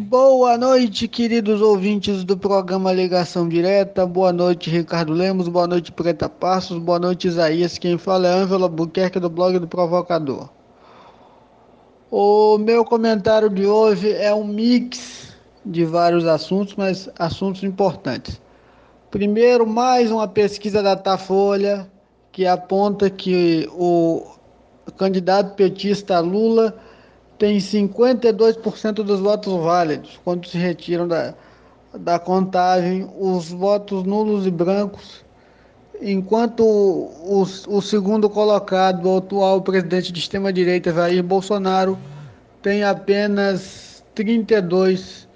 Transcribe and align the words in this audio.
Boa 0.00 0.56
noite, 0.56 1.08
queridos 1.08 1.60
ouvintes 1.60 2.22
do 2.22 2.38
programa 2.38 2.92
Ligação 2.92 3.48
Direta. 3.48 4.06
Boa 4.06 4.32
noite, 4.32 4.70
Ricardo 4.70 5.12
Lemos. 5.12 5.48
Boa 5.48 5.66
noite, 5.66 5.90
Preta 5.90 6.28
Passos. 6.28 6.78
Boa 6.78 7.00
noite, 7.00 7.26
Isaías. 7.26 7.78
Quem 7.78 7.98
fala 7.98 8.28
é 8.28 8.30
Ângelo 8.30 8.68
Buquerque 8.68 9.18
do 9.18 9.28
blog 9.28 9.58
do 9.58 9.66
Provocador. 9.66 10.50
O 12.12 12.58
meu 12.58 12.84
comentário 12.84 13.50
de 13.50 13.66
hoje 13.66 14.12
é 14.12 14.32
um 14.32 14.44
mix 14.44 15.34
de 15.66 15.84
vários 15.84 16.24
assuntos, 16.26 16.76
mas 16.76 17.10
assuntos 17.18 17.64
importantes. 17.64 18.40
Primeiro, 19.10 19.66
mais 19.66 20.12
uma 20.12 20.28
pesquisa 20.28 20.80
da 20.80 20.94
Datafolha 20.94 21.90
que 22.30 22.46
aponta 22.46 23.10
que 23.10 23.68
o 23.72 24.24
candidato 24.96 25.56
petista 25.56 26.20
Lula 26.20 26.86
tem 27.38 27.58
52% 27.58 28.94
dos 28.94 29.20
votos 29.20 29.54
válidos 29.62 30.20
quando 30.24 30.46
se 30.46 30.58
retiram 30.58 31.06
da, 31.06 31.34
da 31.94 32.18
contagem 32.18 33.08
os 33.18 33.50
votos 33.50 34.02
nulos 34.02 34.46
e 34.46 34.50
brancos, 34.50 35.24
enquanto 36.02 36.64
o, 36.64 37.42
o 37.68 37.80
segundo 37.80 38.28
colocado, 38.28 39.08
o 39.08 39.18
atual 39.18 39.62
presidente 39.62 40.12
de 40.12 40.18
extrema-direita, 40.18 40.92
Jair 40.92 41.22
Bolsonaro, 41.22 41.96
tem 42.60 42.82
apenas 42.82 44.02
32%. 44.16 45.26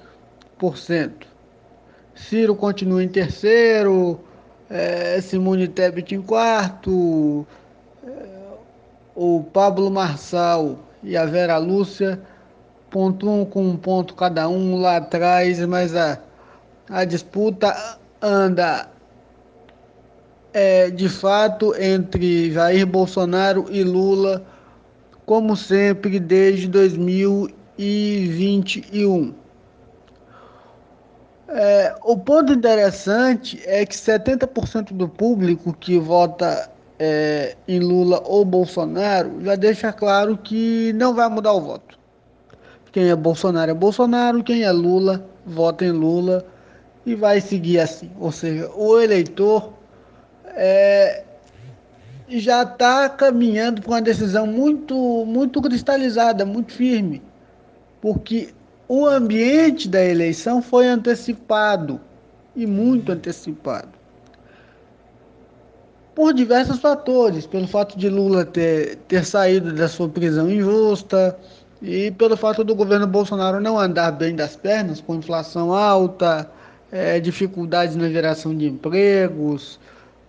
Ciro 2.14 2.54
continua 2.54 3.02
em 3.02 3.08
terceiro, 3.08 4.20
é, 4.68 5.20
Simone 5.20 5.68
Tebet 5.68 6.14
em 6.14 6.22
quarto, 6.22 7.46
é, 8.04 8.10
o 9.14 9.44
Pablo 9.52 9.90
Marçal 9.90 10.78
e 11.02 11.16
a 11.16 11.26
Vera 11.26 11.58
Lúcia 11.58 12.20
pontuam 12.90 13.44
com 13.44 13.64
um 13.64 13.76
ponto 13.76 14.14
cada 14.14 14.48
um 14.48 14.80
lá 14.80 14.98
atrás, 14.98 15.58
mas 15.66 15.96
a, 15.96 16.20
a 16.88 17.04
disputa 17.04 17.98
anda 18.20 18.88
é, 20.52 20.90
de 20.90 21.08
fato 21.08 21.74
entre 21.80 22.52
Jair 22.52 22.86
Bolsonaro 22.86 23.64
e 23.70 23.82
Lula, 23.82 24.44
como 25.24 25.56
sempre, 25.56 26.20
desde 26.20 26.68
2021. 26.68 29.34
É, 31.48 31.96
o 32.02 32.16
ponto 32.16 32.52
interessante 32.52 33.60
é 33.66 33.84
que 33.84 33.94
70% 33.94 34.92
do 34.92 35.08
público 35.08 35.72
que 35.72 35.98
vota 35.98 36.70
é, 37.04 37.56
em 37.66 37.80
Lula 37.80 38.22
ou 38.24 38.44
Bolsonaro 38.44 39.42
já 39.42 39.56
deixa 39.56 39.92
claro 39.92 40.38
que 40.38 40.92
não 40.92 41.12
vai 41.12 41.28
mudar 41.28 41.52
o 41.52 41.60
voto. 41.60 41.98
Quem 42.92 43.10
é 43.10 43.16
Bolsonaro 43.16 43.72
é 43.72 43.74
Bolsonaro, 43.74 44.44
quem 44.44 44.62
é 44.62 44.70
Lula 44.70 45.26
vota 45.44 45.84
em 45.84 45.90
Lula 45.90 46.46
e 47.04 47.16
vai 47.16 47.40
seguir 47.40 47.80
assim. 47.80 48.08
Ou 48.20 48.30
seja, 48.30 48.70
o 48.76 49.00
eleitor 49.00 49.72
é, 50.54 51.24
já 52.28 52.62
está 52.62 53.08
caminhando 53.08 53.82
para 53.82 53.90
uma 53.90 54.02
decisão 54.02 54.46
muito, 54.46 54.94
muito 55.26 55.60
cristalizada, 55.60 56.46
muito 56.46 56.72
firme, 56.72 57.20
porque 58.00 58.54
o 58.86 59.06
ambiente 59.06 59.88
da 59.88 60.04
eleição 60.04 60.62
foi 60.62 60.86
antecipado 60.86 62.00
e 62.54 62.64
muito 62.64 63.10
antecipado 63.10 64.01
por 66.14 66.34
diversos 66.34 66.78
fatores, 66.78 67.46
pelo 67.46 67.66
fato 67.66 67.98
de 67.98 68.08
Lula 68.08 68.44
ter, 68.44 68.96
ter 69.08 69.24
saído 69.24 69.72
da 69.72 69.88
sua 69.88 70.08
prisão 70.08 70.50
injusta 70.50 71.36
e 71.80 72.10
pelo 72.12 72.36
fato 72.36 72.62
do 72.62 72.74
governo 72.74 73.06
Bolsonaro 73.06 73.60
não 73.60 73.78
andar 73.78 74.12
bem 74.12 74.36
das 74.36 74.54
pernas, 74.54 75.00
com 75.00 75.14
inflação 75.14 75.72
alta, 75.72 76.50
é, 76.90 77.18
dificuldades 77.18 77.96
na 77.96 78.08
geração 78.10 78.54
de 78.54 78.66
empregos, 78.66 79.80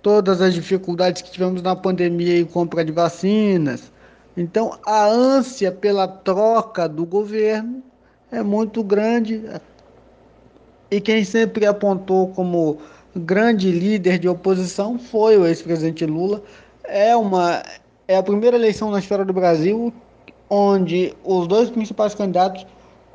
todas 0.01 0.41
as 0.41 0.53
dificuldades 0.53 1.21
que 1.21 1.31
tivemos 1.31 1.61
na 1.61 1.75
pandemia 1.75 2.39
e 2.39 2.45
compra 2.45 2.83
de 2.83 2.91
vacinas. 2.91 3.91
Então, 4.35 4.79
a 4.85 5.05
ânsia 5.05 5.71
pela 5.71 6.07
troca 6.07 6.87
do 6.87 7.05
governo 7.05 7.83
é 8.31 8.41
muito 8.41 8.83
grande 8.83 9.43
e 10.89 11.01
quem 11.01 11.23
sempre 11.23 11.65
apontou 11.65 12.29
como 12.29 12.79
grande 13.15 13.71
líder 13.71 14.19
de 14.19 14.27
oposição 14.27 14.97
foi 14.97 15.37
o 15.37 15.45
ex-presidente 15.45 16.05
Lula. 16.05 16.41
É 16.83 17.15
uma 17.15 17.63
é 18.07 18.17
a 18.17 18.23
primeira 18.23 18.57
eleição 18.57 18.91
na 18.91 18.99
história 18.99 19.23
do 19.23 19.33
Brasil 19.33 19.93
onde 20.49 21.13
os 21.23 21.47
dois 21.47 21.69
principais 21.71 22.13
candidatos, 22.13 22.65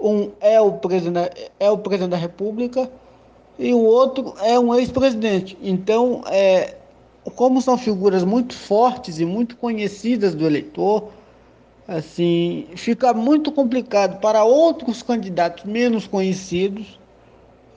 um 0.01 0.31
é 0.41 0.61
o 0.61 0.73
presidente 0.73 1.51
é 1.61 1.71
o 1.71 1.79
presidente 1.79 2.11
da 2.11 2.17
República 2.17 2.91
e 3.59 3.73
o 3.73 3.81
outro 3.81 4.35
é 4.43 4.59
um 4.59 4.75
ex-presidente. 4.75 5.57
Então, 5.63 6.23
é, 6.27 6.77
como 7.35 7.61
são 7.61 7.77
figuras 7.77 8.25
muito 8.25 8.55
fortes 8.55 9.19
e 9.21 9.25
muito 9.25 9.57
conhecidas 9.57 10.35
do 10.35 10.47
eleitor, 10.47 11.11
assim, 11.87 12.67
fica 12.77 13.13
muito 13.13 13.53
complicado 13.53 14.21
para 14.21 14.45
outros 14.45 15.03
candidatos 15.03 15.65
menos 15.65 16.07
conhecidos 16.07 16.99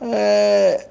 é, 0.01 0.88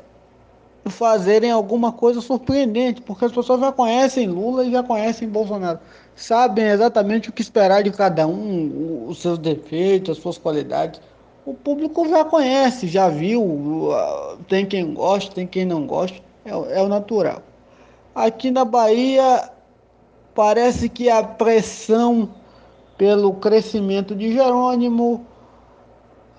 fazerem 0.87 1.51
alguma 1.51 1.93
coisa 1.93 2.21
surpreendente, 2.21 3.03
porque 3.03 3.25
as 3.25 3.33
pessoas 3.33 3.61
já 3.61 3.71
conhecem 3.71 4.29
Lula 4.29 4.65
e 4.65 4.73
já 4.73 4.83
conhecem 4.83 5.29
Bolsonaro, 5.29 5.79
sabem 6.15 6.67
exatamente 6.67 7.29
o 7.29 7.33
que 7.33 7.43
esperar 7.43 7.83
de 7.83 7.91
cada 7.91 8.27
um, 8.27 9.07
os 9.07 9.21
seus 9.21 9.39
defeitos, 9.39 10.17
as 10.17 10.23
suas 10.23 10.39
qualidades. 10.39 11.01
O 11.45 11.55
público 11.55 12.09
já 12.09 12.25
conhece, 12.25 12.87
já 12.87 13.09
viu, 13.09 13.89
tem 14.49 14.65
quem 14.65 14.95
gosta, 14.95 15.35
tem 15.35 15.47
quem 15.47 15.65
não 15.65 15.87
gosta, 15.87 16.19
é, 16.45 16.51
é 16.51 16.83
o 16.83 16.89
natural. 16.89 17.43
Aqui 18.15 18.51
na 18.51 18.65
Bahia, 18.65 19.51
parece 20.35 20.89
que 20.89 21.09
a 21.11 21.23
pressão 21.23 22.31
pelo 22.97 23.35
crescimento 23.35 24.15
de 24.15 24.33
Jerônimo 24.33 25.27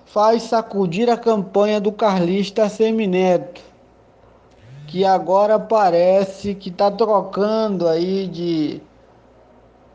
faz 0.06 0.44
sacudir 0.44 1.08
a 1.08 1.16
campanha 1.16 1.80
do 1.80 1.90
carlista 1.90 2.68
Semineto 2.68 3.71
que 4.92 5.06
agora 5.06 5.58
parece 5.58 6.54
que 6.54 6.68
está 6.68 6.90
trocando 6.90 7.88
aí 7.88 8.26
de, 8.26 8.78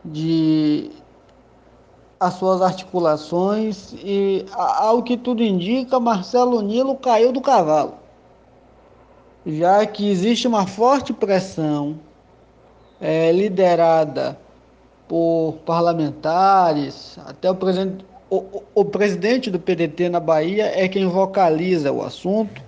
de 0.04 0.90
as 2.18 2.34
suas 2.34 2.60
articulações 2.60 3.92
e 3.92 4.44
ao 4.52 5.00
que 5.04 5.16
tudo 5.16 5.40
indica, 5.40 6.00
Marcelo 6.00 6.60
Nilo 6.60 6.96
caiu 6.96 7.30
do 7.30 7.40
cavalo. 7.40 7.94
Já 9.46 9.86
que 9.86 10.10
existe 10.10 10.48
uma 10.48 10.66
forte 10.66 11.12
pressão 11.12 12.00
é, 13.00 13.30
liderada 13.30 14.36
por 15.06 15.58
parlamentares, 15.64 17.16
até 17.24 17.48
o 17.48 17.54
presidente, 17.54 18.04
o, 18.28 18.64
o 18.74 18.84
presidente 18.84 19.48
do 19.48 19.60
PDT 19.60 20.08
na 20.08 20.18
Bahia 20.18 20.72
é 20.74 20.88
quem 20.88 21.06
vocaliza 21.06 21.92
o 21.92 22.02
assunto 22.02 22.66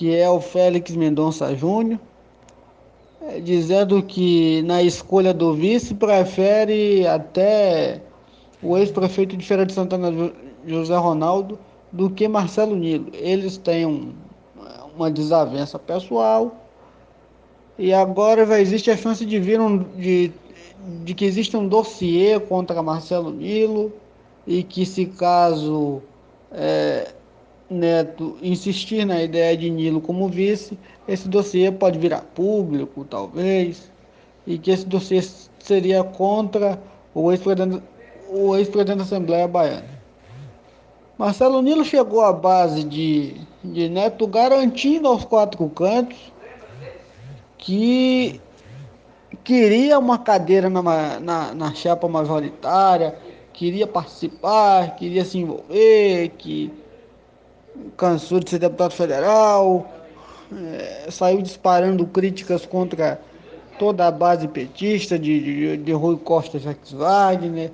que 0.00 0.16
é 0.16 0.30
o 0.30 0.40
Félix 0.40 0.96
Mendonça 0.96 1.54
Júnior, 1.54 2.00
é, 3.20 3.38
dizendo 3.38 4.02
que 4.02 4.62
na 4.62 4.82
escolha 4.82 5.34
do 5.34 5.52
vice 5.52 5.92
prefere 5.92 7.06
até 7.06 8.00
o 8.62 8.78
ex-prefeito 8.78 9.36
de 9.36 9.44
Feira 9.44 9.66
de 9.66 9.74
Santana, 9.74 10.32
José 10.66 10.96
Ronaldo, 10.96 11.58
do 11.92 12.08
que 12.08 12.26
Marcelo 12.26 12.74
Nilo. 12.74 13.08
Eles 13.12 13.58
têm 13.58 13.84
um, 13.84 14.14
uma 14.96 15.10
desavença 15.10 15.78
pessoal 15.78 16.56
e 17.78 17.92
agora 17.92 18.58
existe 18.58 18.90
a 18.90 18.96
chance 18.96 19.26
de 19.26 19.38
vir 19.38 19.60
um, 19.60 19.76
de, 19.98 20.32
de 21.04 21.12
que 21.12 21.26
existe 21.26 21.58
um 21.58 21.68
dossiê 21.68 22.40
contra 22.40 22.82
Marcelo 22.82 23.30
Nilo 23.30 23.92
e 24.46 24.62
que 24.62 24.86
se 24.86 25.04
caso 25.04 26.00
é, 26.50 27.12
Neto 27.70 28.36
insistir 28.42 29.04
na 29.04 29.22
ideia 29.22 29.56
de 29.56 29.70
Nilo 29.70 30.00
como 30.00 30.28
vice, 30.28 30.76
esse 31.06 31.28
dossiê 31.28 31.70
pode 31.70 31.98
virar 31.98 32.22
público, 32.34 33.04
talvez, 33.04 33.90
e 34.44 34.58
que 34.58 34.72
esse 34.72 34.84
dossiê 34.84 35.22
seria 35.60 36.02
contra 36.02 36.82
o 37.14 37.30
ex-presidente 37.30 37.82
ex 38.58 38.96
da 38.96 39.02
Assembleia 39.02 39.46
Baiana. 39.46 40.00
Marcelo 41.16 41.62
Nilo 41.62 41.84
chegou 41.84 42.22
à 42.22 42.32
base 42.32 42.82
de, 42.82 43.36
de 43.62 43.88
Neto 43.88 44.26
garantindo 44.26 45.06
aos 45.06 45.24
quatro 45.24 45.68
cantos 45.68 46.32
que 47.58 48.40
queria 49.44 49.98
uma 49.98 50.18
cadeira 50.18 50.68
na, 50.70 51.20
na, 51.20 51.54
na 51.54 51.74
chapa 51.74 52.08
majoritária, 52.08 53.14
queria 53.52 53.86
participar, 53.86 54.96
queria 54.96 55.24
se 55.24 55.38
envolver, 55.38 56.30
que 56.38 56.72
cansou 57.96 58.40
de 58.40 58.50
ser 58.50 58.58
deputado 58.58 58.92
federal, 58.92 59.90
é, 60.52 61.10
saiu 61.10 61.42
disparando 61.42 62.06
críticas 62.06 62.66
contra 62.66 63.20
toda 63.78 64.06
a 64.06 64.10
base 64.10 64.46
petista 64.48 65.18
de, 65.18 65.40
de, 65.40 65.76
de 65.78 65.92
Rui 65.92 66.16
Costa 66.18 66.58
Jacques 66.58 66.92
Wagner, 66.92 67.70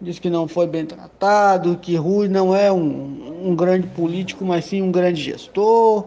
diz 0.00 0.18
que 0.18 0.30
não 0.30 0.46
foi 0.46 0.66
bem 0.66 0.86
tratado, 0.86 1.76
que 1.76 1.96
Rui 1.96 2.28
não 2.28 2.54
é 2.54 2.70
um, 2.70 3.48
um, 3.48 3.56
grande 3.56 3.88
político, 3.88 4.44
mas 4.44 4.66
sim 4.66 4.80
um 4.80 4.92
grande 4.92 5.20
gestor. 5.20 6.04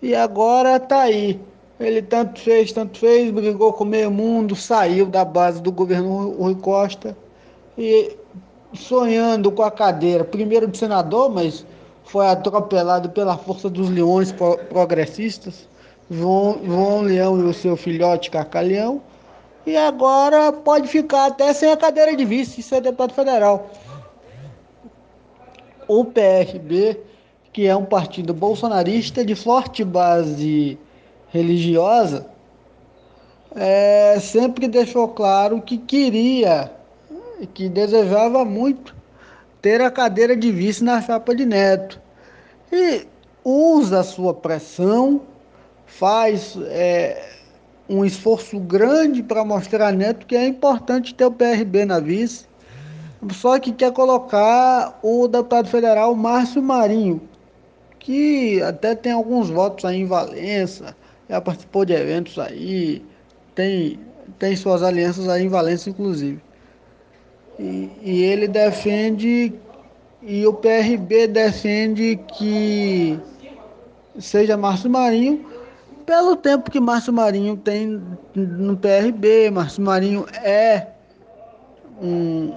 E 0.00 0.14
agora 0.14 0.80
tá 0.80 1.02
aí. 1.02 1.38
Ele 1.78 2.00
tanto 2.00 2.40
fez, 2.40 2.72
tanto 2.72 2.98
fez, 2.98 3.30
brigou 3.30 3.72
com 3.74 3.84
o 3.84 3.86
meio 3.86 4.10
mundo, 4.10 4.56
saiu 4.56 5.04
da 5.04 5.24
base 5.24 5.60
do 5.60 5.70
governo 5.70 6.30
Rui 6.38 6.54
Costa 6.54 7.14
e 7.76 8.16
sonhando 8.72 9.52
com 9.52 9.62
a 9.62 9.70
cadeira, 9.70 10.24
primeiro 10.24 10.66
de 10.66 10.78
senador, 10.78 11.30
mas 11.30 11.66
foi 12.06 12.26
atropelado 12.26 13.10
pela 13.10 13.36
força 13.36 13.68
dos 13.68 13.90
leões 13.90 14.32
progressistas, 14.68 15.68
João, 16.10 16.60
João 16.64 17.00
Leão 17.02 17.38
e 17.40 17.42
o 17.42 17.52
seu 17.52 17.76
filhote 17.76 18.30
Carcalhão, 18.30 19.02
e 19.66 19.76
agora 19.76 20.52
pode 20.52 20.86
ficar 20.86 21.26
até 21.26 21.52
sem 21.52 21.70
a 21.70 21.76
cadeira 21.76 22.16
de 22.16 22.24
vice 22.24 22.60
e 22.60 22.62
ser 22.62 22.80
deputado 22.80 23.12
federal. 23.12 23.68
O 25.88 26.04
PRB, 26.04 27.00
que 27.52 27.66
é 27.66 27.74
um 27.74 27.84
partido 27.84 28.32
bolsonarista 28.32 29.24
de 29.24 29.34
forte 29.34 29.84
base 29.84 30.78
religiosa, 31.28 32.26
é, 33.56 34.18
sempre 34.20 34.68
deixou 34.68 35.08
claro 35.08 35.60
que 35.60 35.76
queria, 35.76 36.70
que 37.52 37.68
desejava 37.68 38.44
muito 38.44 38.95
ter 39.66 39.80
a 39.80 39.90
cadeira 39.90 40.36
de 40.36 40.52
vice 40.52 40.84
na 40.84 41.02
chapa 41.02 41.34
de 41.34 41.44
Neto. 41.44 42.00
E 42.70 43.04
usa 43.44 43.98
a 43.98 44.04
sua 44.04 44.32
pressão, 44.32 45.22
faz 45.86 46.56
é, 46.66 47.30
um 47.88 48.04
esforço 48.04 48.60
grande 48.60 49.24
para 49.24 49.44
mostrar 49.44 49.88
a 49.88 49.92
Neto 49.92 50.24
que 50.24 50.36
é 50.36 50.46
importante 50.46 51.12
ter 51.12 51.24
o 51.24 51.32
PRB 51.32 51.84
na 51.84 51.98
vice, 51.98 52.46
só 53.32 53.58
que 53.58 53.72
quer 53.72 53.90
colocar 53.90 55.00
o 55.02 55.26
deputado 55.26 55.66
federal 55.66 56.14
Márcio 56.14 56.62
Marinho, 56.62 57.20
que 57.98 58.62
até 58.62 58.94
tem 58.94 59.10
alguns 59.10 59.50
votos 59.50 59.84
aí 59.84 59.96
em 59.96 60.06
Valença, 60.06 60.94
já 61.28 61.40
participou 61.40 61.84
de 61.84 61.92
eventos 61.92 62.38
aí, 62.38 63.04
tem, 63.52 63.98
tem 64.38 64.54
suas 64.54 64.84
alianças 64.84 65.28
aí 65.28 65.42
em 65.42 65.48
Valença, 65.48 65.90
inclusive. 65.90 66.40
E, 67.58 67.90
e 68.02 68.22
ele 68.22 68.46
defende, 68.46 69.54
e 70.22 70.46
o 70.46 70.52
PRB 70.52 71.26
defende 71.26 72.20
que 72.36 73.18
seja 74.18 74.56
Márcio 74.56 74.90
Marinho, 74.90 75.44
pelo 76.04 76.36
tempo 76.36 76.70
que 76.70 76.78
Márcio 76.78 77.12
Marinho 77.12 77.56
tem 77.56 78.00
no 78.34 78.76
PRB. 78.76 79.50
Márcio 79.50 79.82
Marinho 79.82 80.26
é 80.42 80.88
um, 82.00 82.52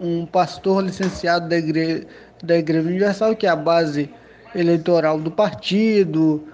um 0.00 0.26
pastor 0.26 0.82
licenciado 0.82 1.48
da 1.48 1.56
Igreja, 1.56 2.06
da 2.42 2.56
Igreja 2.56 2.88
Universal, 2.88 3.36
que 3.36 3.46
é 3.46 3.50
a 3.50 3.56
base 3.56 4.10
eleitoral 4.54 5.20
do 5.20 5.30
partido. 5.30 6.48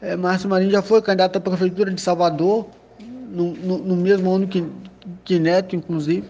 É, 0.00 0.16
Márcio 0.16 0.48
Marinho 0.48 0.70
já 0.70 0.80
foi 0.80 1.02
candidato 1.02 1.36
à 1.36 1.40
Prefeitura 1.40 1.90
de 1.90 2.00
Salvador, 2.00 2.68
no, 3.00 3.52
no, 3.52 3.78
no 3.78 3.96
mesmo 3.96 4.32
ano 4.32 4.46
que, 4.46 4.64
que 5.24 5.38
Neto, 5.38 5.74
inclusive 5.74 6.28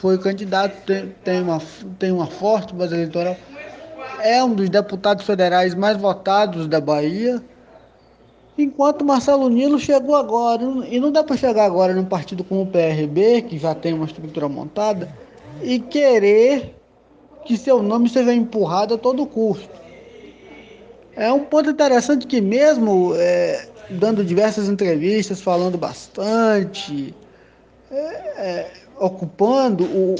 foi 0.00 0.16
candidato, 0.16 0.74
tem, 0.86 1.14
tem, 1.24 1.42
uma, 1.42 1.60
tem 1.98 2.12
uma 2.12 2.26
forte 2.26 2.72
base 2.72 2.94
eleitoral, 2.94 3.36
é 4.20 4.42
um 4.42 4.54
dos 4.54 4.70
deputados 4.70 5.24
federais 5.24 5.74
mais 5.74 5.96
votados 5.96 6.68
da 6.68 6.80
Bahia, 6.80 7.42
enquanto 8.56 9.04
Marcelo 9.04 9.48
Nilo 9.48 9.78
chegou 9.78 10.14
agora, 10.14 10.62
e 10.88 11.00
não 11.00 11.10
dá 11.10 11.24
para 11.24 11.36
chegar 11.36 11.64
agora 11.64 11.94
num 11.94 12.04
partido 12.04 12.44
como 12.44 12.62
o 12.62 12.66
PRB, 12.66 13.42
que 13.42 13.58
já 13.58 13.74
tem 13.74 13.92
uma 13.92 14.04
estrutura 14.04 14.48
montada, 14.48 15.08
e 15.62 15.80
querer 15.80 16.76
que 17.44 17.56
seu 17.56 17.82
nome 17.82 18.08
seja 18.08 18.32
empurrado 18.32 18.94
a 18.94 18.98
todo 18.98 19.26
custo. 19.26 19.68
É 21.16 21.32
um 21.32 21.40
ponto 21.40 21.70
interessante 21.70 22.24
que 22.24 22.40
mesmo 22.40 23.14
é, 23.16 23.66
dando 23.90 24.24
diversas 24.24 24.68
entrevistas, 24.68 25.40
falando 25.40 25.76
bastante, 25.76 27.12
é, 27.90 27.96
é, 27.96 28.70
ocupando 28.98 29.84
o, 29.84 30.14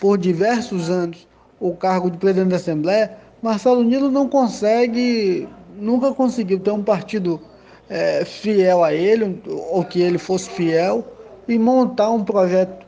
por 0.00 0.18
diversos 0.18 0.90
anos 0.90 1.26
o 1.60 1.74
cargo 1.74 2.10
de 2.10 2.18
presidente 2.18 2.50
da 2.50 2.56
Assembleia, 2.56 3.16
Marcelo 3.42 3.82
Nilo 3.82 4.10
não 4.10 4.28
consegue, 4.28 5.48
nunca 5.76 6.12
conseguiu 6.12 6.60
ter 6.60 6.70
um 6.70 6.82
partido 6.82 7.40
é, 7.88 8.24
fiel 8.24 8.84
a 8.84 8.92
ele, 8.92 9.42
ou 9.70 9.84
que 9.84 10.00
ele 10.00 10.18
fosse 10.18 10.48
fiel, 10.50 11.04
e 11.46 11.58
montar 11.58 12.10
um 12.10 12.22
projeto, 12.22 12.86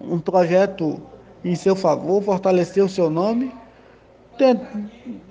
um 0.00 0.18
projeto 0.18 1.00
em 1.44 1.54
seu 1.54 1.76
favor, 1.76 2.22
fortalecer 2.22 2.84
o 2.84 2.88
seu 2.88 3.10
nome. 3.10 3.52
Tenta, 4.38 4.66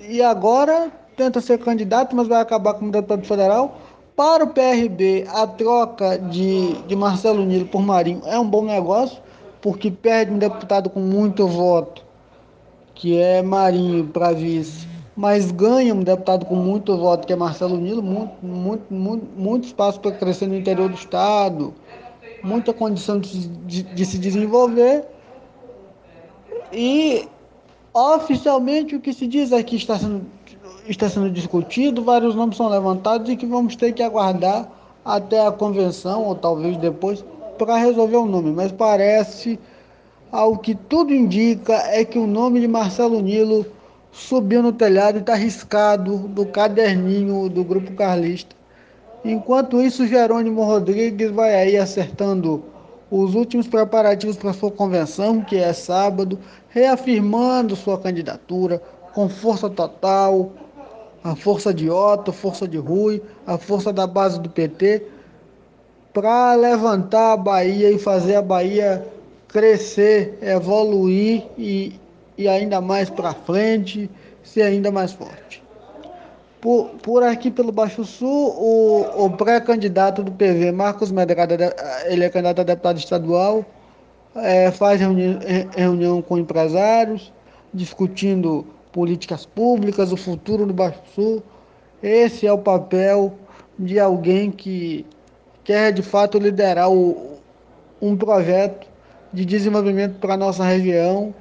e 0.08 0.22
agora 0.22 0.92
tenta 1.18 1.42
ser 1.42 1.58
candidato, 1.60 2.16
mas 2.16 2.28
vai 2.28 2.42
acabar 2.42 2.76
como 2.76 2.92
deputado 2.92 3.26
federal. 3.26 3.78
Para 4.16 4.44
o 4.44 4.48
PRB, 4.48 5.26
a 5.30 5.48
troca 5.48 6.18
de, 6.18 6.74
de 6.84 6.96
Marcelo 6.96 7.44
Nilo 7.46 7.66
por 7.66 7.82
Marinho 7.82 8.22
é 8.26 8.38
um 8.38 8.48
bom 8.48 8.64
negócio, 8.64 9.22
porque 9.62 9.92
perde 9.92 10.32
um 10.32 10.38
deputado 10.38 10.90
com 10.90 11.00
muito 11.00 11.48
voto, 11.48 12.04
que 12.96 13.18
é 13.18 13.42
Marinho 13.42 14.08
para 14.08 14.32
vice, 14.32 14.88
mas 15.16 15.52
ganha 15.52 15.94
um 15.94 16.02
deputado 16.02 16.46
com 16.46 16.56
muito 16.56 16.98
voto, 16.98 17.28
que 17.28 17.34
é 17.34 17.36
Marcelo 17.36 17.78
Nilo, 17.78 18.02
muito, 18.02 18.34
muito, 18.42 18.94
muito, 18.94 19.26
muito 19.38 19.66
espaço 19.66 20.00
para 20.00 20.12
crescer 20.12 20.48
no 20.48 20.56
interior 20.56 20.90
do 20.90 20.96
Estado, 20.96 21.74
muita 22.44 22.74
condição 22.74 23.20
de, 23.20 23.48
de, 23.48 23.84
de 23.84 24.06
se 24.06 24.18
desenvolver. 24.18 25.06
E 26.72 27.28
oficialmente 27.94 28.96
o 28.96 29.00
que 29.00 29.12
se 29.12 29.28
diz 29.28 29.52
é 29.52 29.62
que 29.62 29.76
está 29.76 29.98
sendo, 29.98 30.26
está 30.88 31.10
sendo 31.10 31.30
discutido, 31.30 32.04
vários 32.04 32.36
nomes 32.36 32.56
são 32.56 32.70
levantados 32.70 33.30
e 33.30 33.36
que 33.36 33.46
vamos 33.46 33.76
ter 33.76 33.94
que 33.94 34.04
aguardar 34.04 34.72
até 35.04 35.46
a 35.46 35.52
convenção, 35.52 36.26
ou 36.26 36.36
talvez 36.36 36.78
depois, 36.78 37.26
para 37.60 37.76
resolver 37.76 38.16
o 38.16 38.26
nome, 38.26 38.52
mas 38.52 38.72
parece, 38.72 39.60
ao 40.32 40.58
que 40.58 40.74
tudo 40.74 41.14
indica, 41.14 41.74
é 41.88 42.06
que 42.06 42.18
o 42.18 42.26
nome 42.26 42.62
de 42.62 42.68
Marcelo 42.68 43.20
Nilo 43.22 43.66
subiu 44.12 44.64
no 44.64 44.72
telhado 44.72 45.18
e 45.18 45.22
está 45.22 45.36
riscado 45.36 46.18
do 46.30 46.46
caderninho 46.46 47.50
do 47.50 47.64
Grupo 47.64 47.94
Carlista. 47.94 48.56
Enquanto 49.24 49.82
isso, 49.82 50.08
Jerônimo 50.08 50.64
Rodrigues 50.64 51.30
vai 51.32 51.54
aí 51.54 51.78
acertando 51.78 52.64
os 53.12 53.36
últimos 53.36 53.68
preparativos 53.68 54.38
para 54.38 54.54
sua 54.54 54.72
convenção, 54.72 55.42
que 55.42 55.58
é 55.58 55.74
sábado, 55.74 56.40
reafirmando 56.70 57.76
sua 57.76 57.98
candidatura 57.98 58.82
com 59.14 59.28
força 59.28 59.70
total, 59.70 60.52
a 61.22 61.36
força 61.36 61.74
de 61.74 61.90
Otto, 61.90 62.32
a 62.32 62.34
força 62.34 62.66
de 62.68 62.78
Rui, 62.78 63.22
a 63.46 63.58
força 63.58 63.92
da 63.92 64.08
base 64.08 64.40
do 64.40 64.50
PT, 64.50 65.04
para 66.14 66.56
levantar 66.56 67.34
a 67.34 67.38
Bahia 67.38 67.92
e 67.92 68.00
fazer 68.00 68.36
a 68.36 68.42
Bahia 68.42 69.06
crescer, 69.48 70.38
evoluir 70.42 71.44
e, 71.58 72.00
e 72.38 72.48
ainda 72.48 72.80
mais 72.82 73.10
para 73.10 73.34
frente, 73.34 74.10
ser 74.44 74.64
ainda 74.64 74.92
mais 74.92 75.12
forte. 75.12 75.64
Por, 76.62 76.90
por 77.02 77.24
aqui 77.24 77.50
pelo 77.50 77.72
Baixo 77.72 78.04
Sul, 78.04 78.28
o, 78.28 79.26
o 79.26 79.30
pré-candidato 79.32 80.24
do 80.24 80.32
PV, 80.32 80.72
Marcos 80.72 81.12
Medrada, 81.12 81.76
ele 82.06 82.24
é 82.24 82.30
candidato 82.30 82.62
a 82.62 82.64
deputado 82.64 82.98
estadual, 82.98 83.66
é, 84.36 84.70
faz 84.72 85.00
reuni 85.00 85.40
reunião 85.76 86.22
com 86.22 86.38
empresários, 86.38 87.32
discutindo 87.74 88.66
políticas 88.92 89.46
públicas, 89.46 90.12
o 90.12 90.18
futuro 90.18 90.66
do 90.66 90.74
Baixo 90.74 91.00
Sul. 91.16 91.44
Esse 92.04 92.46
é 92.46 92.52
o 92.52 92.58
papel 92.58 93.34
de 93.78 94.00
alguém 94.00 94.52
que 94.52 95.06
quer 95.64 95.92
de 95.92 96.02
fato 96.02 96.38
liderar 96.38 96.92
o, 96.92 97.38
um 98.02 98.16
projeto 98.16 98.88
de 99.32 99.46
desenvolvimento 99.46 100.20
para 100.20 100.34
a 100.34 100.38
nossa 100.38 100.64
região 100.64 101.34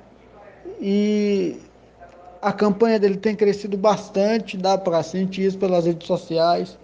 e 0.80 1.56
a 2.40 2.52
campanha 2.52 2.98
dele 2.98 3.16
tem 3.16 3.34
crescido 3.34 3.76
bastante, 3.76 4.56
dá 4.56 4.78
para 4.78 5.02
sentir 5.02 5.46
isso 5.46 5.58
pelas 5.58 5.87
redes 5.87 6.06
sociais. 6.06 6.78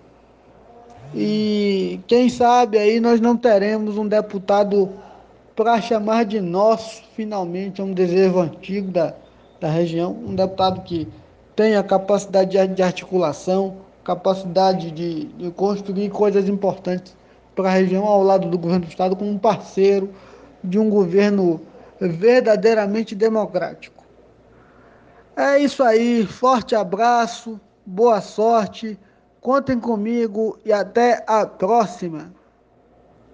E 1.15 2.01
quem 2.07 2.29
sabe 2.29 2.79
aí 2.79 2.99
nós 2.99 3.21
não 3.21 3.37
teremos 3.37 3.97
um 3.97 4.09
deputado 4.09 4.91
para 5.55 5.81
chamar 5.81 6.25
de 6.25 6.41
nosso, 6.41 7.03
finalmente, 7.15 7.81
é 7.81 7.85
um 7.85 7.93
desejo 7.93 8.41
antigo 8.41 8.91
da, 8.91 9.15
da 9.61 9.69
região, 9.69 10.11
um 10.11 10.35
deputado 10.35 10.81
que 10.83 11.07
tenha 11.55 11.81
capacidade 11.85 12.67
de 12.67 12.83
articulação, 12.83 13.77
capacidade 14.03 14.91
de, 14.91 15.25
de 15.27 15.51
construir 15.53 16.11
coisas 16.11 16.49
importantes 16.49 17.15
para 17.55 17.69
a 17.69 17.73
região 17.73 18.05
ao 18.05 18.23
lado 18.23 18.49
do 18.49 18.59
governo 18.59 18.87
do 18.87 18.91
estado 18.91 19.17
como 19.17 19.31
um 19.31 19.39
parceiro 19.39 20.11
de 20.63 20.79
um 20.79 20.89
governo 20.89 21.61
verdadeiramente 22.01 23.15
democrático. 23.15 24.05
É 25.37 25.59
isso 25.59 25.83
aí, 25.83 26.27
forte 26.27 26.75
abraço, 26.75 27.61
boa 27.85 28.21
sorte, 28.21 28.99
contem 29.41 29.79
comigo 29.79 30.59
e 30.65 30.73
até 30.73 31.25
a 31.27 31.45
próxima. 31.45 32.33